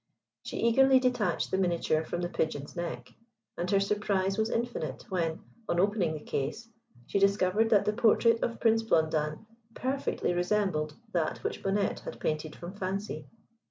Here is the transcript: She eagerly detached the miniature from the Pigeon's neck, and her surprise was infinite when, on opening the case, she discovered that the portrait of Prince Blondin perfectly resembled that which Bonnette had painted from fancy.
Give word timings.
She 0.41 0.57
eagerly 0.57 0.99
detached 0.99 1.51
the 1.51 1.59
miniature 1.59 2.03
from 2.03 2.21
the 2.23 2.27
Pigeon's 2.29 2.75
neck, 2.75 3.13
and 3.55 3.69
her 3.69 3.79
surprise 3.79 4.35
was 4.35 4.49
infinite 4.49 5.05
when, 5.09 5.41
on 5.69 5.79
opening 5.79 6.15
the 6.15 6.21
case, 6.23 6.67
she 7.05 7.19
discovered 7.19 7.69
that 7.69 7.85
the 7.85 7.93
portrait 7.93 8.41
of 8.41 8.59
Prince 8.59 8.81
Blondin 8.81 9.45
perfectly 9.75 10.33
resembled 10.33 10.95
that 11.11 11.43
which 11.43 11.61
Bonnette 11.61 11.99
had 11.99 12.19
painted 12.19 12.55
from 12.55 12.73
fancy. 12.73 13.27